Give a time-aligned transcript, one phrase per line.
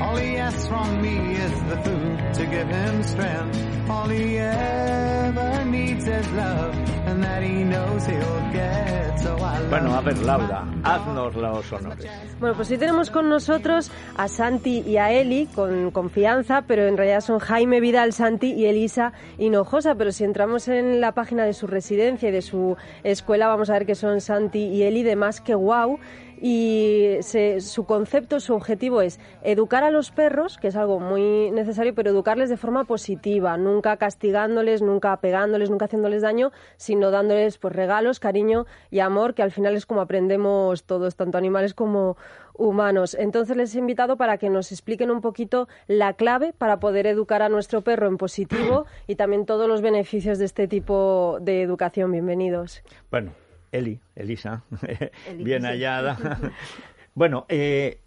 [0.00, 3.90] All he asks from me is the food to give him strength.
[3.90, 6.74] All he ever needs is love,
[7.06, 9.20] and that he knows he'll get.
[9.20, 12.10] So I Bueno, a ver, Laura, haznos los honores.
[12.38, 16.96] Bueno, pues hoy tenemos con nosotros a Santi y a Eli con confianza, pero en
[16.96, 19.96] realidad son Jaime Vidal, Santi y Elisa Hinojosa.
[19.96, 23.74] Pero si entramos en la página de su residencia y de su escuela, vamos a
[23.74, 25.98] ver que son Santi y Eli de más que guau.
[26.42, 31.50] Y se- su concepto, su objetivo es educar a los perros, que es algo muy
[31.50, 37.58] necesario, pero educarles de forma positiva, nunca castigándoles, nunca pegándoles, nunca haciéndoles daño, sino dándoles
[37.58, 42.16] pues regalos, cariño y amor, que al final es como aprendemos todos, tanto animales como
[42.54, 43.14] humanos.
[43.18, 47.42] Entonces les he invitado para que nos expliquen un poquito la clave para poder educar
[47.42, 52.12] a nuestro perro en positivo y también todos los beneficios de este tipo de educación.
[52.12, 52.82] Bienvenidos.
[53.10, 53.32] Bueno,
[53.72, 54.64] Eli, Elisa,
[55.36, 56.16] bien hallada.
[57.14, 58.00] bueno, eh,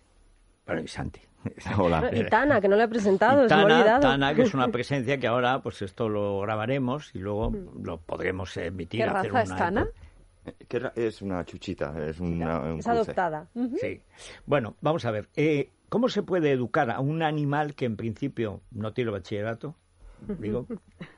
[0.66, 1.22] bueno, y Santi.
[1.78, 2.10] Hola.
[2.14, 4.02] Y Tana, que no le he presentado, Y se me ha Tana, olvidado.
[4.02, 7.84] Tana, que es una presencia que ahora, pues esto lo grabaremos y luego Mm.
[7.84, 9.02] lo podremos emitir.
[9.02, 9.88] ¿Qué hacer raza es una- Tana?
[10.68, 13.48] ¿Qué ra- es una chuchita, es una, un Es adoptada.
[13.80, 14.02] Sí.
[14.46, 15.30] Bueno, vamos a ver.
[15.36, 19.76] eh, ¿Cómo se puede educar a un animal que en principio no tiene bachillerato?
[20.40, 20.68] Digo,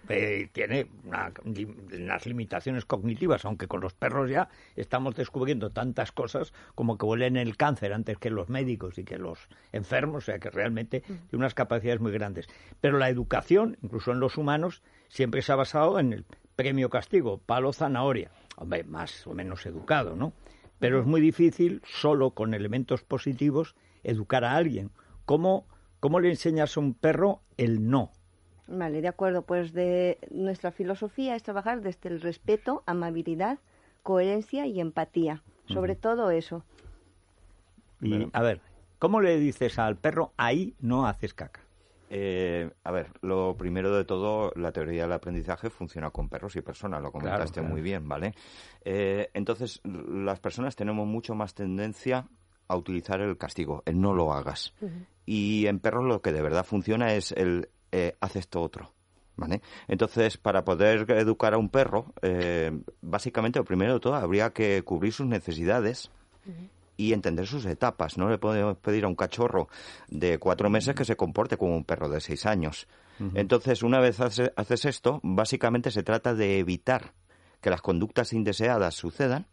[0.10, 6.54] eh, tiene una- unas limitaciones cognitivas, aunque con los perros ya estamos descubriendo tantas cosas
[6.76, 10.40] como que huelen el cáncer antes que los médicos y que los enfermos, o sea
[10.40, 12.48] que realmente tiene unas capacidades muy grandes.
[12.82, 16.26] Pero la educación, incluso en los humanos, siempre se ha basado en el
[16.56, 18.32] premio castigo, palo zanahoria.
[18.58, 20.34] Hombre, más o menos educado, ¿no?
[20.80, 24.92] Pero es muy difícil, solo con elementos positivos, educar a alguien.
[25.26, 25.68] ¿Cómo,
[26.00, 28.12] cómo le enseñas a un perro el no?
[28.68, 29.44] Vale, de acuerdo.
[29.44, 33.60] Pues de nuestra filosofía es trabajar desde el respeto, amabilidad,
[34.04, 35.42] coherencia y empatía.
[35.68, 36.64] Sobre todo eso.
[38.02, 38.62] Y, a ver,
[39.00, 41.62] ¿cómo le dices al perro, ahí no haces caca?
[42.10, 46.62] Eh, a ver, lo primero de todo, la teoría del aprendizaje funciona con perros y
[46.62, 47.70] personas, lo comentaste claro.
[47.70, 48.36] muy bien, ¿vale?
[48.84, 52.28] Eh, entonces, las personas tenemos mucho más tendencia
[52.68, 54.74] a utilizar el castigo, el no lo hagas.
[55.26, 58.92] Y en perros lo que de verdad funciona es el eh, haz esto otro.
[59.38, 59.62] ¿Vale?
[59.90, 64.82] Entonces, para poder educar a un perro, eh, básicamente, lo primero de todo, habría que
[64.84, 66.10] cubrir sus necesidades
[66.96, 68.18] y entender sus etapas.
[68.18, 69.68] No le podemos pedir a un cachorro
[70.08, 72.88] de cuatro meses que se comporte como un perro de seis años.
[73.34, 77.12] Entonces, una vez hace- haces esto, básicamente se trata de evitar
[77.60, 79.48] que las conductas indeseadas sucedan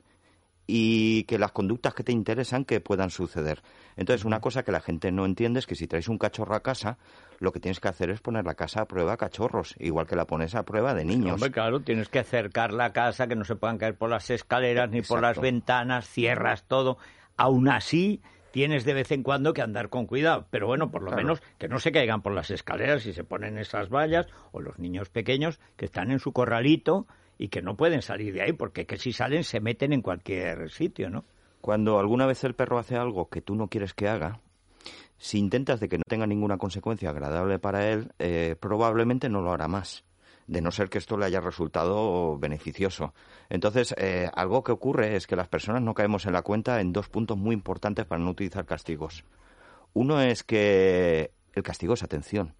[0.74, 3.60] y que las conductas que te interesan que puedan suceder.
[3.94, 6.62] Entonces, una cosa que la gente no entiende es que si traes un cachorro a
[6.62, 6.96] casa,
[7.40, 10.16] lo que tienes que hacer es poner la casa a prueba a cachorros, igual que
[10.16, 11.34] la pones a prueba de niños.
[11.34, 14.88] Hombre, claro, tienes que acercar la casa, que no se puedan caer por las escaleras
[14.88, 16.96] ni por las ventanas, cierras todo.
[17.36, 20.46] Aún así, tienes de vez en cuando que andar con cuidado.
[20.48, 21.22] Pero bueno, por lo Claro.
[21.22, 24.78] menos que no se caigan por las escaleras y se ponen esas vallas, o los
[24.78, 27.06] niños pequeños que están en su corralito
[27.42, 30.70] y que no pueden salir de ahí, porque que si salen se meten en cualquier
[30.70, 31.24] sitio, ¿no?
[31.60, 34.38] Cuando alguna vez el perro hace algo que tú no quieres que haga,
[35.18, 39.50] si intentas de que no tenga ninguna consecuencia agradable para él, eh, probablemente no lo
[39.50, 40.04] hará más,
[40.46, 43.12] de no ser que esto le haya resultado beneficioso.
[43.50, 46.92] Entonces, eh, algo que ocurre es que las personas no caemos en la cuenta en
[46.92, 49.24] dos puntos muy importantes para no utilizar castigos.
[49.94, 52.54] Uno es que el castigo es atención.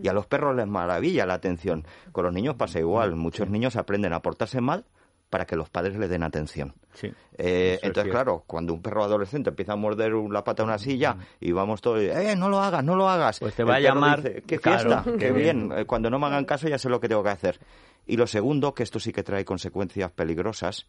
[0.00, 1.84] Y a los perros les maravilla la atención.
[2.12, 3.16] Con los niños pasa igual.
[3.16, 4.84] Muchos niños aprenden a portarse mal
[5.30, 6.74] para que los padres le den atención.
[6.92, 7.06] Sí.
[7.38, 10.76] Eh, es entonces, claro, cuando un perro adolescente empieza a morder la pata a una
[10.78, 13.40] silla y vamos todos, eh, no lo hagas, no lo hagas.
[13.40, 15.68] Pues te El va a llamar- dice, qué fiesta, qué qué bien.
[15.70, 15.78] bien.
[15.80, 17.58] Eh, Cuando no me hagan caso ya sé lo que tengo que hacer.
[18.06, 20.86] Y lo segundo, que esto sí que trae consecuencias peligrosas,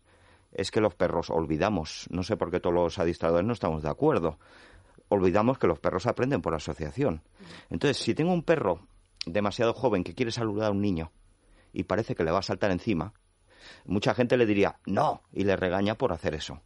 [0.52, 3.90] es que los perros olvidamos, no sé por qué todos los adiestradores no estamos de
[3.90, 4.40] acuerdo,
[5.10, 7.22] olvidamos que los perros aprenden por asociación.
[7.70, 8.80] Entonces, si tengo un perro
[9.26, 11.12] demasiado joven que quiere saludar a un niño
[11.72, 13.14] y parece que le va a saltar encima,
[13.86, 16.62] mucha gente le diría no y le regaña por hacer eso.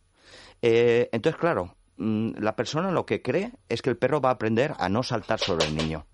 [0.62, 4.34] Eh, entonces, claro, mm, la persona lo que cree es que el perro va a
[4.34, 6.06] aprender a no saltar sobre el niño.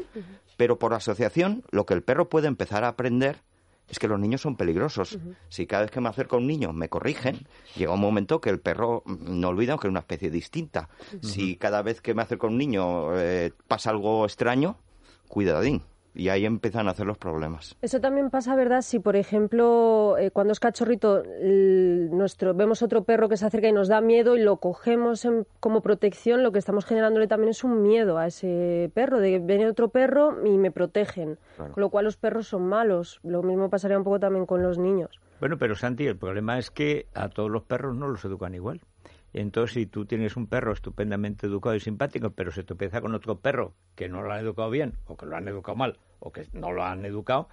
[0.57, 3.41] Pero por asociación, lo que el perro puede empezar a aprender
[3.89, 5.17] es que los niños son peligrosos.
[5.49, 8.49] Si cada vez que me acerco a un niño me corrigen, llega un momento que
[8.49, 10.89] el perro mm, no olvida que es una especie distinta.
[11.21, 14.77] Si cada vez que me acerco a un niño eh, pasa algo extraño,
[15.27, 15.81] cuidadín.
[16.15, 17.75] Y ahí empiezan a hacer los problemas.
[17.81, 18.81] Eso también pasa, ¿verdad?
[18.81, 23.67] Si, por ejemplo, eh, cuando es cachorrito, el- nuestro, vemos otro perro que se acerca
[23.67, 27.49] y nos da miedo y lo cogemos en- como protección, lo que estamos generándole también
[27.49, 31.37] es un miedo a ese perro, de viene otro perro y me protegen.
[31.55, 31.73] Claro.
[31.73, 33.19] Con lo cual los perros son malos.
[33.23, 35.19] Lo mismo pasaría un poco también con los niños.
[35.39, 38.81] Bueno, pero Santi, el problema es que a todos los perros no los educan igual.
[39.33, 43.39] Entonces, si tú tienes un perro estupendamente educado y simpático, pero se tropeza con otro
[43.39, 46.47] perro que no lo han educado bien, o que lo han educado mal, o que
[46.53, 47.49] no lo han educado,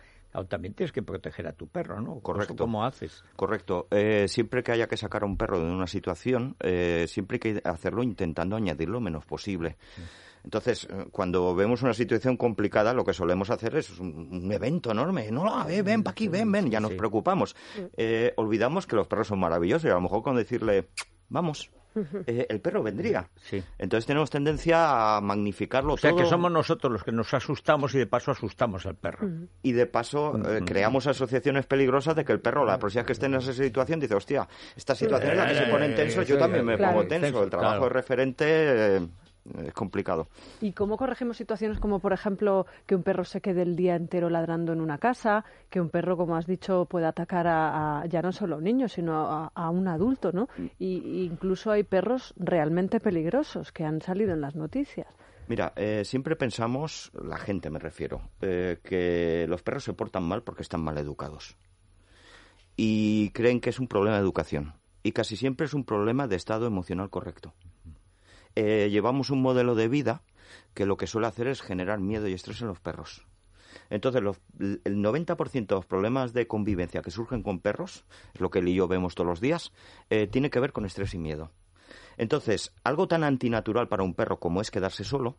[0.48, 2.20] también tienes que proteger a tu perro, ¿no?
[2.20, 2.52] Correcto.
[2.54, 3.24] ¿Eso ¿Cómo haces?
[3.34, 3.88] Correcto.
[3.90, 7.54] Eh, siempre que haya que sacar a un perro de una situación, eh, siempre hay
[7.54, 9.76] que hacerlo intentando añadir lo menos posible.
[10.44, 14.90] Entonces, eh, cuando vemos una situación complicada, lo que solemos hacer es un, un evento
[14.92, 15.30] enorme.
[15.30, 16.70] No, ven, ven para aquí, ven, ven.
[16.70, 16.96] Ya nos Sí.
[16.96, 17.56] preocupamos.
[17.96, 20.88] Eh, olvidamos que los perros son maravillosos y a lo mejor con decirle,
[21.30, 21.70] vamos,
[22.26, 23.28] eh, el perro vendría.
[23.36, 23.62] Sí.
[23.78, 27.98] Entonces tenemos tendencia a magnificarlo O sea, que somos nosotros los que nos asustamos y
[27.98, 29.28] de paso asustamos al perro.
[29.62, 33.12] Y de paso eh, creamos asociaciones peligrosas de que el perro, la próxima vez que
[33.14, 34.46] esté en esa situación, dice, hostia,
[34.76, 37.42] esta situación es la que se pone tenso, yo Eh, también me pongo tenso.
[37.42, 38.44] El trabajo de referente
[38.96, 39.08] eh,
[39.64, 40.28] es complicado.
[40.60, 44.30] ¿Y cómo corregimos situaciones como, por ejemplo, que un perro se quede el día entero
[44.30, 48.22] ladrando en una casa, que un perro, como has dicho, pueda atacar a, a- ya
[48.22, 50.48] no solo a un niño, sino a, a un adulto, ¿no?
[50.78, 55.06] Y, y incluso hay perros realmente peligrosos que han salido en las noticias.
[55.48, 60.42] Mira, eh, siempre pensamos, la gente me refiero, eh, que los perros se portan mal
[60.42, 61.56] porque están mal educados.
[62.76, 64.74] Y creen que es un problema de educación.
[65.02, 67.52] Y casi siempre es un problema de estado emocional correcto.
[68.56, 70.22] Eh, llevamos un modelo de vida
[70.74, 73.24] que lo que suele hacer es generar miedo y estrés en los perros.
[73.88, 78.04] Entonces, los- el 90% de los problemas de convivencia que surgen con perros,
[78.38, 79.72] lo que él y yo vemos todos los días,
[80.10, 81.52] eh, tiene que ver con estrés y miedo.
[82.16, 85.36] Entonces, algo tan antinatural para un perro como es quedarse solo,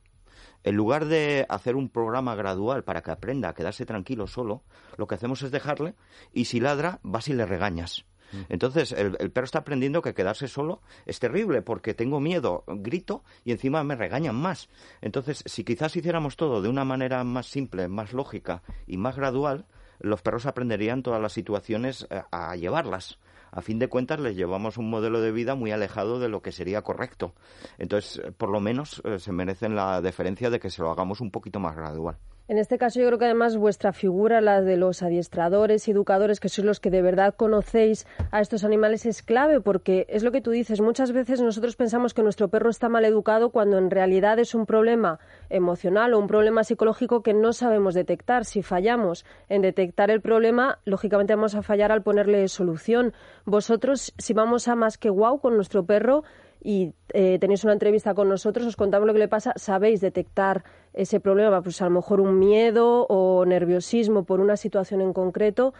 [0.63, 4.63] en lugar de hacer un programa gradual para que aprenda a quedarse tranquilo solo,
[4.97, 5.95] lo que hacemos es dejarle
[6.33, 8.05] y si ladra, vas y le regañas.
[8.49, 13.51] Entonces, el, perro está aprendiendo que quedarse solo es terrible porque tengo miedo, grito y
[13.51, 14.69] encima me regañan más.
[15.01, 19.65] Entonces, si quizás hiciéramos todo de una manera más simple, más lógica y más gradual,
[19.99, 23.19] los perros aprenderían todas las situaciones eh, a llevarlas.
[23.51, 26.53] A fin de cuentas, les llevamos un modelo de vida muy alejado de lo que
[26.53, 27.33] sería correcto.
[27.77, 31.31] Entonces, por lo menos, eh, se merecen la deferencia de que se lo hagamos un
[31.31, 32.17] poquito más gradual.
[32.51, 36.41] En este caso yo creo que además vuestra figura, la de los adiestradores y educadores,
[36.41, 40.33] que sois los que de verdad conocéis a estos animales, es clave porque es lo
[40.33, 40.81] que tú dices.
[40.81, 44.65] Muchas veces nosotros pensamos que nuestro perro está mal educado cuando en realidad es un
[44.65, 45.17] problema
[45.49, 48.43] emocional o un problema psicológico que no sabemos detectar.
[48.43, 53.13] Si fallamos en detectar el problema, lógicamente vamos a fallar al ponerle solución.
[53.45, 56.25] Vosotros, si vamos a más que wow con nuestro perro,
[56.63, 60.63] y eh, tenéis una entrevista con nosotros, os contamos lo que le pasa, sabéis detectar
[60.93, 65.73] ese problema, pues a lo mejor un miedo o nerviosismo por una situación en concreto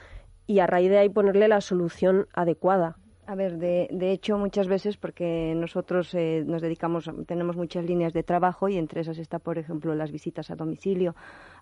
[0.48, 2.98] y a raíz de ahí ponerle la solución adecuada.
[3.32, 8.12] A ver, de, de hecho, muchas veces, porque nosotros eh, nos dedicamos, tenemos muchas líneas
[8.12, 11.16] de trabajo y entre esas está, por ejemplo, las visitas a domicilio.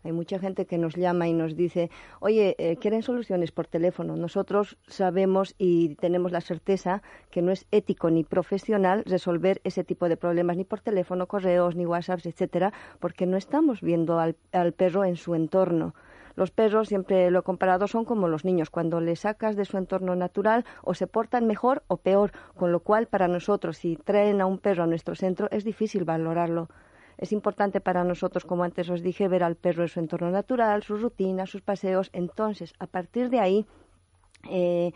[0.03, 4.15] Hay mucha gente que nos llama y nos dice, oye, eh, ¿quieren soluciones por teléfono?
[4.15, 10.09] Nosotros sabemos y tenemos la certeza que no es ético ni profesional resolver ese tipo
[10.09, 14.73] de problemas ni por teléfono, correos, ni WhatsApps, etcétera, porque no estamos viendo al, al
[14.73, 15.93] perro en su entorno.
[16.39, 18.69] Los perros, siempre lo he comparado, son como los niños.
[18.69, 22.31] Cuando les sacas de su entorno natural, o se portan mejor o peor.
[22.55, 26.05] Con lo cual, para nosotros, si traen a un perro a nuestro centro, es difícil
[26.05, 26.69] valorarlo.
[27.17, 30.81] Es importante para nosotros, como antes os dije, ver al perro en su entorno natural,
[30.81, 32.09] sus rutinas, sus paseos.
[32.13, 33.65] Entonces, a partir de ahí,
[34.49, 34.93] eh,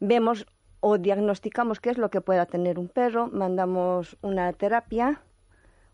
[0.00, 0.46] vemos
[0.80, 5.20] o diagnosticamos qué es lo que pueda tener un perro, mandamos una terapia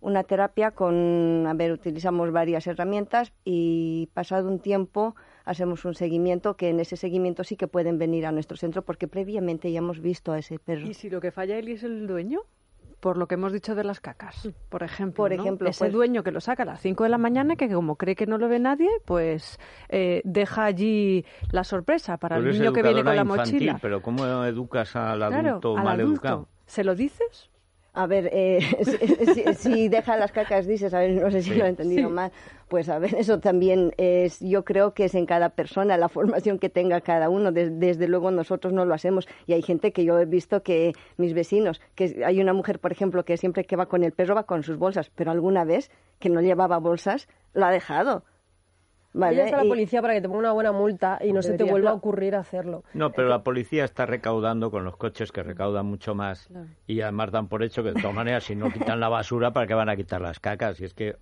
[0.04, 6.56] una terapia con, a ver, utilizamos varias herramientas y pasado un tiempo hacemos un seguimiento
[6.56, 10.00] que en ese seguimiento sí que pueden venir a nuestro centro porque previamente ya hemos
[10.00, 10.86] visto a ese perro.
[10.86, 12.40] ¿Y si lo que falla él es el dueño?
[13.00, 15.24] Por lo que hemos dicho de las cacas, por ejemplo.
[15.24, 15.42] Por ¿no?
[15.42, 17.96] ejemplo, Ese pues- dueño que lo saca a las 5 de la mañana, que como
[17.96, 19.58] cree que no lo ve nadie, pues
[19.88, 23.78] eh, deja allí la sorpresa para el niño que viene con la infantil, mochila.
[23.80, 26.12] Pero ¿cómo educas al Claro, adulto al mal adulto.
[26.14, 26.48] educado?
[26.66, 27.50] ¿Se lo dices?
[27.96, 31.50] A ver, eh, si, si- si deja las cacas, dices, a ver, no sé si
[31.50, 31.56] Sí.
[31.56, 32.32] lo he entendido mal.
[32.68, 36.58] Pues a ver, eso también es, yo creo que es en cada persona, la formación
[36.58, 37.52] que tenga cada uno.
[37.52, 39.28] Des- desde luego nosotros no lo hacemos.
[39.46, 42.90] Y hay gente que yo he visto que mis vecinos, que hay una mujer, por
[42.90, 45.90] ejemplo, que siempre que va con el perro va con sus bolsas, pero alguna vez
[46.18, 48.24] que no llevaba bolsas, lo ha dejado.
[49.14, 49.38] ¿Vale?
[49.38, 51.54] Vayas a la Y- policía para que te ponga una buena multa y no se
[51.54, 52.82] te vuelva a ocurrir hacerlo.
[52.94, 56.50] No, pero la policía está recaudando con los coches que recaudan mucho más
[56.86, 59.68] y además dan por hecho que de todas maneras si no quitan la basura, ¿para
[59.68, 60.80] qué van a quitar las cacas?
[60.80, 61.16] Y es que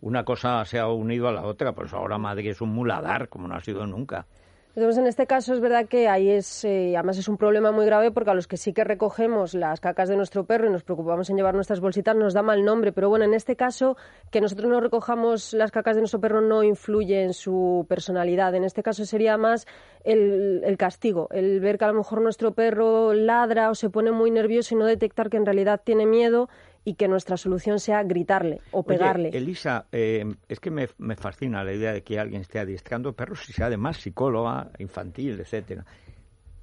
[0.00, 3.48] una cosa se ha unido a la otra, pues ahora Madrid es un muladar, como
[3.48, 4.26] no ha sido nunca.
[4.74, 7.84] Entonces, en este caso es verdad que ahí es, eh, además es un problema muy
[7.84, 10.82] grave porque a los que sí que recogemos las cacas de nuestro perro y nos
[10.82, 12.90] preocupamos en llevar nuestras bolsitas nos da mal nombre.
[12.90, 13.98] Pero bueno, en este caso,
[14.30, 18.54] que nosotros no recojamos las cacas de nuestro perro no influye en su personalidad.
[18.54, 19.66] En este caso sería más
[20.04, 24.10] el, el castigo, el ver que a lo mejor nuestro perro ladra o se pone
[24.10, 26.48] muy nervioso y no detectar que en realidad tiene miedo
[26.84, 29.28] y que nuestra solución sea gritarle o pegarle.
[29.28, 33.12] Oye, Elisa, eh, es que me, me, fascina la idea de que alguien esté adiestrando
[33.12, 35.84] perros y sea además psicóloga infantil, etcétera.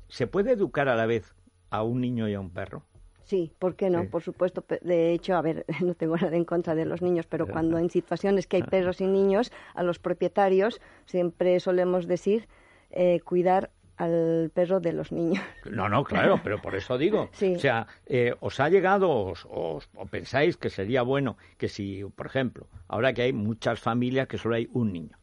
[0.07, 1.35] ¿Se puede educar a la vez
[1.69, 2.83] a un niño y a un perro?
[3.29, 4.01] Sí, ¿por qué no?
[4.01, 4.07] Sí.
[4.07, 4.65] Por supuesto.
[4.81, 7.91] De hecho, a ver, no tengo nada en contra de los niños, pero cuando en
[7.91, 12.47] situaciones que hay perros y niños, a los propietarios siempre solemos decir
[12.89, 13.69] eh, cuidar
[13.99, 15.43] al perro de los niños.
[15.69, 17.29] No, no, claro, pero por eso digo.
[17.33, 17.55] Sí.
[17.55, 22.03] O sea, eh, ¿os ha llegado os, os- o pensáis que sería bueno que si,
[22.15, 25.17] por ejemplo, ahora que hay muchas familias que solo hay un niño,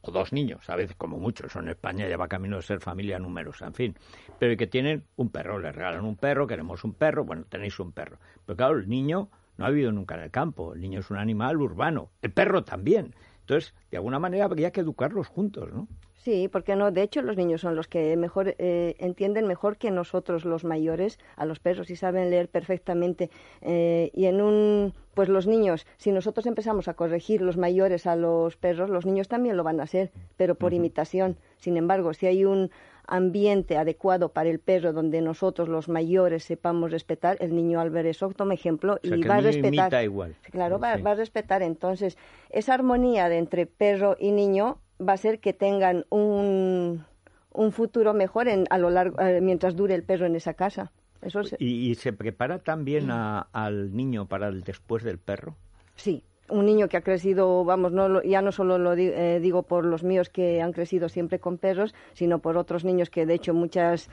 [0.00, 2.80] o dos niños, a veces como mucho, eso en España ya va camino de ser
[2.80, 3.96] familia numerosa, en fin,
[4.38, 7.92] pero que tienen un perro, les regalan un perro, queremos un perro, bueno, tenéis un
[7.92, 8.18] perro.
[8.46, 11.18] Pero claro, el niño no ha vivido nunca en el campo, el niño es un
[11.18, 13.14] animal urbano, el perro también.
[13.40, 15.88] Entonces, de alguna manera habría que educarlos juntos, ¿no?
[16.24, 16.90] Sí, porque no.
[16.90, 21.18] De hecho, los niños son los que mejor eh, entienden mejor que nosotros, los mayores,
[21.36, 23.28] a los perros y saben leer perfectamente.
[23.60, 28.16] Eh, y en un, pues los niños, si nosotros empezamos a corregir los mayores a
[28.16, 31.36] los perros, los niños también lo van a hacer, pero por imitación.
[31.58, 32.70] Sin embargo, si hay un
[33.06, 38.06] ambiente adecuado para el perro donde nosotros los mayores sepamos respetar, el niño al ver
[38.06, 39.84] eso toma ejemplo O sea, y que va a el niño respetar.
[39.88, 40.36] imita igual.
[40.50, 41.02] Claro, va, Sí.
[41.02, 41.62] va a respetar.
[41.62, 42.16] Entonces,
[42.48, 47.04] esa armonía de entre perro y niño va a ser que tengan un,
[47.52, 50.92] un futuro mejor en, a lo largo, eh, mientras dure el perro en esa casa.
[51.22, 55.56] Eso ¿Y, y se prepara también a- al niño para el después del perro?
[55.96, 56.22] sí.
[56.50, 59.62] Un niño que ha crecido, vamos, no lo- ya no solo lo di- eh, digo
[59.62, 63.32] por los míos que han crecido siempre con perros, sino por otros niños que, de
[63.32, 64.10] hecho, muchas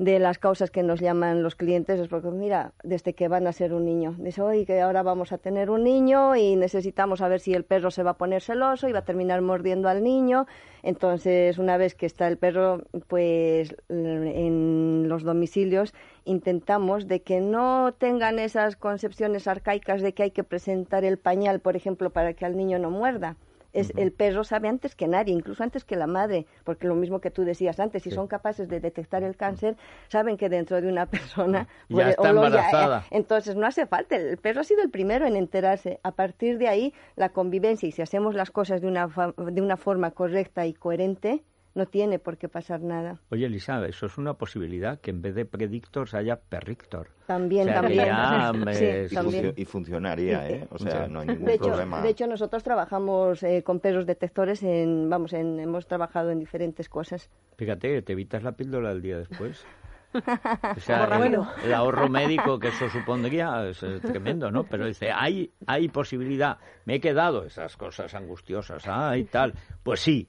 [0.00, 3.52] de las causas que nos llaman los clientes es porque, mira, desde que van a
[3.52, 7.38] ser un niño, dice, oye, que ahora vamos a tener un niño y necesitamos saber
[7.40, 10.46] si el perro se va a poner celoso y va a terminar mordiendo al niño.
[10.82, 15.92] Entonces, una vez que está el perro, pues en los domicilios
[16.24, 21.60] intentamos de que no tengan esas concepciones arcaicas de que hay que presentar el pañal,
[21.60, 23.36] por ejemplo, para que al niño no muerda.
[23.72, 27.20] Es, El perro sabe antes que nadie, incluso antes que la madre, porque lo mismo
[27.20, 29.76] que tú decías antes, si son capaces de detectar el cáncer,
[30.08, 33.04] saben que dentro de una persona Ya puede- está lo- embarazada.
[33.10, 36.00] entonces no hace falta, el perro ha sido el primero en enterarse.
[36.02, 39.60] A partir de ahí, la convivencia, y si hacemos las cosas de una, fa- de
[39.62, 41.42] una forma correcta y coherente,
[41.74, 43.20] no tiene por qué pasar nada.
[43.30, 47.08] Oye, Elisa, eso es una posibilidad, que en vez de predictors haya perrictor.
[47.26, 48.06] También, O sea, que también.
[48.06, 49.44] ya, Sí, Y, también.
[49.44, 50.66] funcio- y funcionaría, ¿eh?
[50.70, 52.02] O sea, no hay ningún De hecho, problema.
[52.02, 56.88] de hecho, nosotros trabajamos eh, con perros detectores en, vamos, en, hemos trabajado en diferentes
[56.88, 57.30] cosas.
[57.56, 59.64] Fíjate, te evitas la píldora el día después.
[60.12, 61.48] O sea, Ahorra el, bueno.
[61.64, 64.64] el ahorro médico que eso supondría es eh, tremendo, ¿no?
[64.64, 66.58] Pero dice, hay, hay posibilidad.
[66.84, 69.54] Me he quedado esas cosas angustiosas, ah, y tal.
[69.84, 70.28] Pues sí.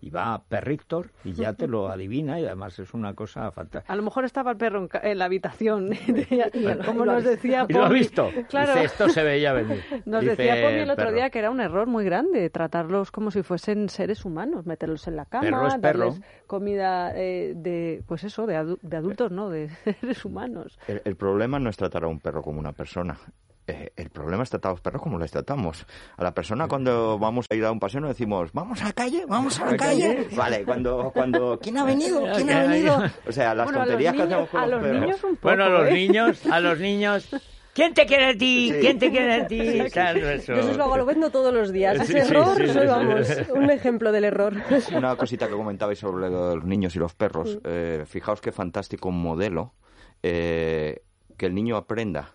[0.00, 3.92] Y va Perrictor y ya te lo adivina y además es una cosa fantástica.
[3.92, 5.90] A lo mejor estaba el perro en, la habitación,
[6.86, 8.28] como nos decía Y lo ha visto.
[8.48, 8.72] Claro.
[8.74, 9.82] Dice, esto se veía venir.
[10.06, 11.16] Nos Dice decía Poli el otro perro.
[11.16, 15.16] día que era un error muy grande tratarlos como si fuesen seres humanos, meterlos en
[15.16, 15.98] la cama, Perro es perro.
[16.10, 19.48] darles comida eh, de, pues eso, de, adu- de adultos, ¿no?
[19.50, 19.68] De
[20.00, 20.78] seres humanos.
[20.88, 23.18] El, el problema no es tratar a un perro como una persona.
[23.66, 25.86] Eh, el problema es tratar a los perros como les tratamos.
[26.16, 28.92] A la persona cuando vamos a ir a un paseo nos decimos, vamos a la
[28.92, 30.26] calle, vamos a la calle.
[30.36, 32.22] Vale, cuando, cuando, ¿quién ha venido?
[32.36, 33.02] ¿Quién ha venido?
[33.26, 35.00] O sea, las Bueno, a los tonterías que niños- hacemos con a los, los perros.
[35.00, 35.92] niños un poco, Bueno, a los ¿eh?
[35.92, 37.28] niños, a los niños.
[37.74, 38.70] ¿Quién te quiere a ti?
[38.82, 39.78] ¿Quién te quiere a ti?
[39.92, 40.52] Claro, eso.
[40.54, 41.96] Yo eso lo vendo todos los días.
[41.98, 42.86] Sí, Ese sí, error, sí, sí, soy, sí.
[42.88, 44.54] vamos, un ejemplo del error.
[44.94, 47.16] Una cosita que comentabais sobre los niños y los Mm.
[47.16, 47.58] perros.
[47.64, 49.72] Eh, fijaos qué fantástico modelo
[50.22, 51.02] eh,
[51.38, 52.34] que el niño aprenda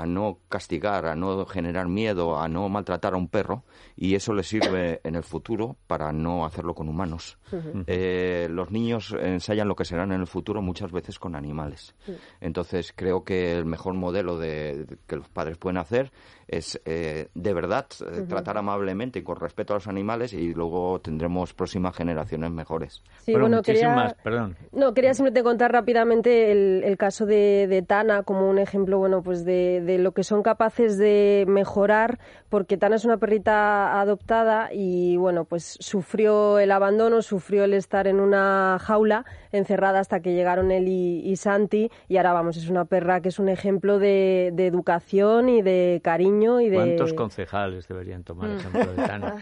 [0.00, 3.64] a no castigar, a no generar miedo, a no maltratar a un perro
[3.96, 7.38] y eso le sirve en el futuro para no hacerlo con humanos.
[7.86, 11.94] Eh, los niños ensayan lo que serán en el futuro muchas veces con animales.
[12.40, 16.12] Entonces creo que el mejor modelo de, de- que los padres pueden hacer
[16.48, 20.98] es eh, de verdad eh, tratar amablemente y con respeto a los animales y luego
[21.00, 23.02] tendremos próximas generaciones mejores.
[23.24, 24.16] Sí, bueno, quería...
[24.24, 24.56] perdón.
[24.72, 29.22] No, quería simplemente contar rápidamente el, el caso de, de Tana como un ejemplo, bueno,
[29.22, 34.70] pues de, de lo que son capaces de mejorar, porque Tana es una perrita adoptada
[34.72, 40.32] y, bueno, pues sufrió el abandono, sufrió el estar en una jaula encerrada hasta que
[40.32, 43.98] llegaron él y, y Santi, y ahora, vamos, es una perra que es un ejemplo
[43.98, 46.76] de, de educación y de cariño cariño y de...
[46.76, 49.34] ¿Cuántos concejales deberían tomar ejemplo de Tania?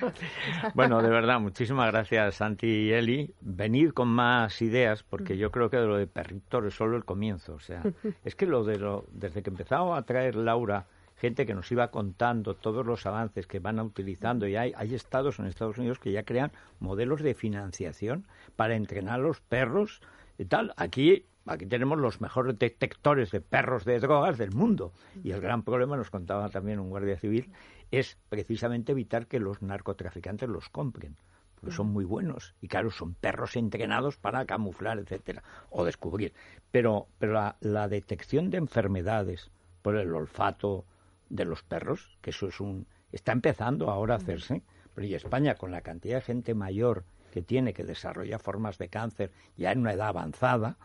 [0.74, 3.34] bueno, de verdad, muchísimas gracias Santi y Eli.
[3.40, 7.04] Venid con más ideas, porque yo creo que de lo de perritos es solo el
[7.04, 7.54] comienzo.
[7.54, 7.82] O sea,
[8.24, 10.86] es que lo de lo, desde que empezamos a traer Laura
[11.16, 15.38] gente que nos iba contando todos los avances que van utilizando y hay, hay estados
[15.38, 20.02] en Estados Unidos que ya crean modelos de financiación para entrenar a los perros
[20.38, 20.74] y tal.
[20.76, 24.92] Aquí Aquí tenemos los mejores detectores de perros de drogas del mundo.
[25.22, 27.52] Y el gran problema, nos contaba también un guardia civil,
[27.92, 31.16] es precisamente evitar que los narcotraficantes los compren.
[31.54, 32.54] Porque son muy buenos.
[32.60, 36.34] Y claro, son perros entrenados para camuflar, etcétera, o descubrir.
[36.72, 39.50] Pero, pero la, la detección de enfermedades
[39.82, 40.84] por el olfato
[41.30, 42.86] de los perros, que eso es un.
[43.12, 44.62] está empezando ahora a hacerse.
[44.94, 48.88] Pero y España, con la cantidad de gente mayor que tiene, que desarrolla formas de
[48.88, 50.76] cáncer ya en una edad avanzada,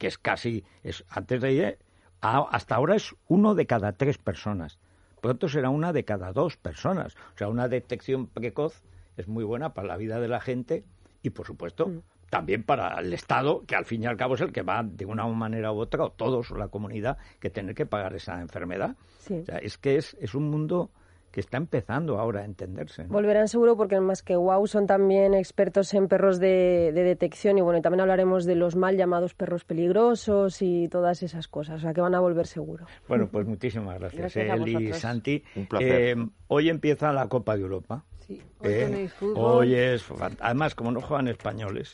[0.00, 1.78] que es casi, es, antes de ir,
[2.22, 4.78] hasta ahora es uno de cada tres personas.
[5.20, 7.14] Pronto será una de cada dos personas.
[7.34, 8.82] O sea, una detección precoz
[9.18, 10.84] es muy buena para la vida de la gente
[11.22, 12.00] y, por supuesto, Mm.
[12.30, 15.04] también para el Estado, que al fin y al cabo es el que va, de
[15.04, 18.96] una manera u otra, o todos, la comunidad, que tener que pagar esa enfermedad.
[19.18, 19.34] Sí.
[19.34, 20.90] O sea, es que es, es un mundo
[21.30, 23.04] que está empezando ahora a entenderse.
[23.04, 23.10] ¿no?
[23.10, 27.60] Volverán seguro porque más que wow son también expertos en perros de, de detección y
[27.60, 31.80] bueno, y también hablaremos de los mal llamados perros peligrosos y todas esas cosas, o
[31.80, 32.86] sea que van a volver seguro.
[33.06, 34.92] Bueno, pues muchísimas gracias, Gracias a Eli y.
[34.92, 35.44] Santi.
[35.54, 36.18] Un placer.
[36.18, 38.04] Eh, hoy empieza la Copa de Europa.
[38.26, 39.36] Sí, hoy Eh, tenéis fútbol.
[39.60, 40.04] hoy es,
[40.40, 41.92] además, como no juegan españoles,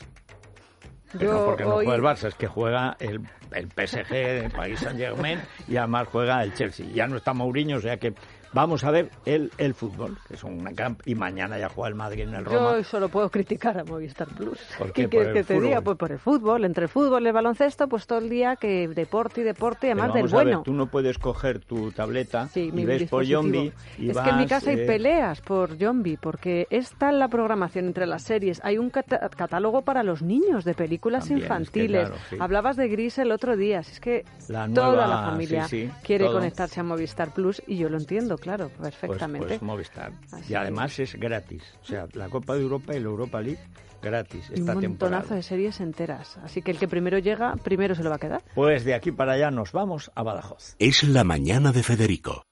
[1.19, 3.21] Yo no porque no juega el Barça, es que juega el,
[3.53, 6.85] el PSG, el Paris Saint Germain, y además juega el Chelsea.
[6.93, 8.13] Ya no está Mourinho, o sea que
[8.57, 10.97] vamos a ver el, el fútbol, que es una gran...
[11.05, 12.77] Y mañana ya juega el Madrid en el Roma.
[12.77, 14.59] Yo solo puedo criticar a Movistar Plus.
[14.77, 15.03] ¿Por qué?
[15.03, 15.81] ¿Qué ¿Por quieres que te diga?
[15.81, 18.87] Pues por el fútbol, entre el fútbol y el baloncesto, pues todo el día que
[18.87, 20.63] deporte y deporte, además del ver, bueno.
[20.63, 23.23] tú no puedes coger tu tableta Sí, y ves por.
[23.23, 27.09] Yombi y es vas, que en mi casa hay eh, peleas por Zombie, porque está
[27.09, 28.59] en la programación entre las series.
[28.63, 32.07] Hay un cata- catálogo para los niños de películas También, es que infantiles.
[32.07, 32.37] claro, sí.
[32.39, 33.83] Hablabas de Gris el otro día.
[33.83, 37.89] si Es que La toda la familia sí, quiere conectarse a Movistar Plus y yo
[37.89, 39.47] lo entiendo, claro, pues, perfectamente.
[39.47, 40.11] pues Movistar.
[40.31, 41.63] Así y además es gratis.
[41.81, 43.59] O sea, la Copa de Europa y la Europa League
[44.01, 45.35] gratis Y esta un montonazo temporada.
[45.35, 46.37] de series enteras.
[46.43, 48.43] Así que el que primero llega, primero se lo va a quedar.
[48.55, 50.75] Pues de aquí para allá nos vamos a Badajoz.
[50.79, 52.43] Es la mañana de Federico,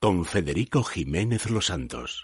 [0.00, 2.18] con Federico Jiménez Los Santos.